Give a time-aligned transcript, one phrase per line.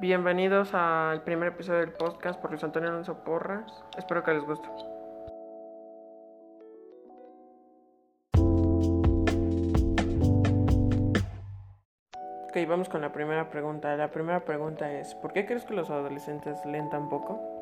[0.00, 3.84] Bienvenidos al primer episodio del podcast por Luis Antonio Alonso Porras.
[3.96, 4.68] Espero que les guste.
[12.48, 13.96] Ok, vamos con la primera pregunta.
[13.96, 17.53] La primera pregunta es, ¿por qué crees que los adolescentes leen tan poco?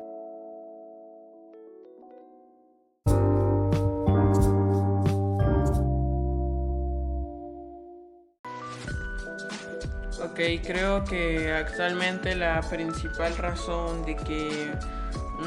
[10.21, 14.71] Ok, creo que actualmente la principal razón de que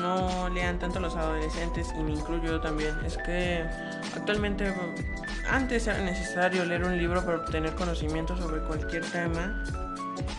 [0.01, 3.65] no lean tanto los adolescentes, y me incluyo yo también, es que
[4.15, 4.73] actualmente
[5.48, 9.65] antes era necesario leer un libro para obtener conocimiento sobre cualquier tema.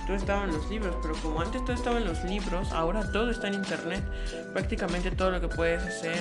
[0.08, 3.30] Todo estaba en los libros, pero como antes todo estaba en los libros, ahora todo
[3.30, 4.02] está en internet.
[4.54, 6.18] Prácticamente todo lo que puedes hacer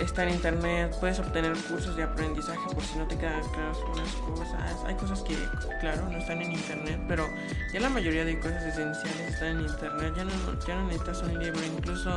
[0.00, 4.12] está en internet, puedes obtener cursos de aprendizaje por si no te quedan claras unas
[4.16, 4.84] cosas.
[4.84, 5.36] Hay cosas que,
[5.80, 7.28] claro, no están en internet, pero
[7.72, 10.14] ya la mayoría de cosas esenciales están en internet.
[10.16, 12.10] Ya no, ya no necesitas un libro, incluso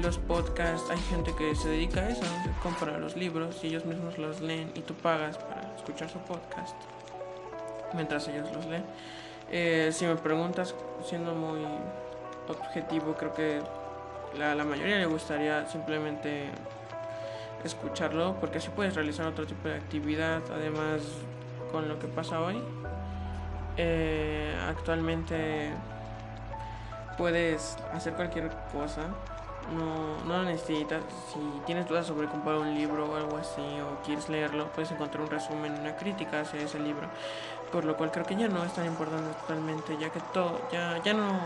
[0.00, 2.22] los podcasts, hay gente que se dedica a eso,
[2.62, 6.76] compra los libros y ellos mismos los leen y tú pagas para escuchar su podcast
[7.94, 8.84] mientras ellos los leen.
[9.50, 11.60] Eh, si me preguntas, siendo muy
[12.48, 13.60] objetivo, creo que
[14.38, 16.50] la, la mayoría le gustaría simplemente
[17.64, 21.02] escucharlo porque así puedes realizar otro tipo de actividad además
[21.70, 22.62] con lo que pasa hoy.
[23.76, 25.70] Eh, actualmente
[27.16, 29.08] puedes hacer cualquier cosa
[29.74, 34.28] no, no necesitas si tienes dudas sobre comprar un libro o algo así o quieres
[34.28, 37.08] leerlo puedes encontrar un resumen una crítica hacia ese libro
[37.72, 41.00] por lo cual creo que ya no es tan importante actualmente ya que todo ya,
[41.02, 41.38] ya no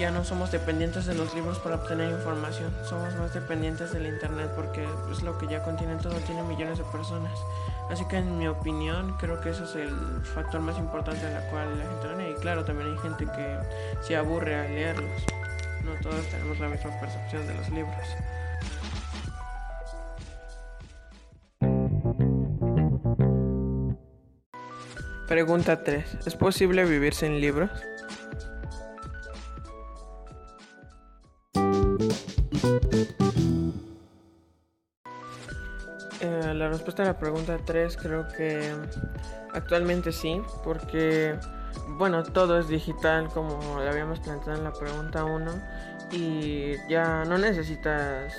[0.00, 4.50] ya no somos dependientes de los libros para obtener información, somos más dependientes del internet
[4.56, 7.38] porque es lo que ya contiene todo, tiene millones de personas.
[7.90, 11.46] Así que en mi opinión creo que ese es el factor más importante en la
[11.50, 12.34] cual la gente lee.
[12.34, 13.58] Y claro, también hay gente que
[14.00, 15.22] se aburre al leerlos.
[15.84, 18.06] No todos tenemos la misma percepción de los libros.
[25.30, 26.26] Pregunta 3.
[26.26, 27.70] ¿Es posible vivir sin libros?
[36.20, 38.74] Eh, la respuesta a la pregunta 3 creo que
[39.52, 41.38] actualmente sí, porque
[41.98, 45.50] bueno, todo es digital como lo habíamos planteado en la pregunta 1
[46.12, 48.34] y ya no necesitas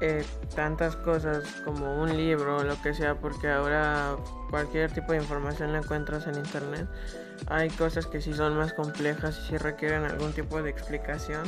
[0.00, 4.16] eh, tantas cosas como un libro o lo que sea porque ahora
[4.50, 6.88] cualquier tipo de información la encuentras en internet.
[7.46, 11.42] Hay cosas que sí son más complejas y sí requieren algún tipo de explicación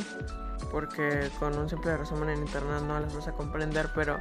[0.71, 4.19] porque con un simple resumen en internet no las vas a comprender, pero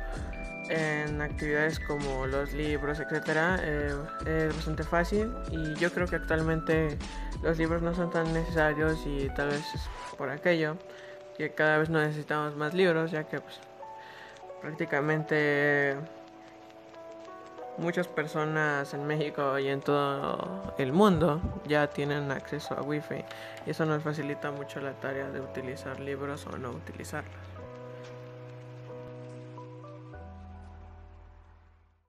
[0.70, 3.96] en actividades como los libros, etcétera, eh,
[4.26, 6.98] es bastante fácil y yo creo que actualmente
[7.44, 9.81] los libros no son tan necesarios y tal vez es
[10.18, 10.78] por aquello
[11.38, 13.59] que cada vez no necesitamos más libros, ya que pues,
[14.62, 15.98] prácticamente
[17.78, 23.24] muchas personas en México y en todo el mundo ya tienen acceso a wifi
[23.66, 27.55] y eso nos facilita mucho la tarea de utilizar libros o no utilizarlos.